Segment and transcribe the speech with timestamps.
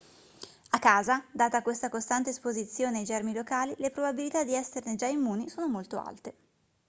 [0.71, 5.47] a casa data questa costante esposizione ai germi locali le probabilità di esserne già immuni
[5.47, 6.35] sono molto alte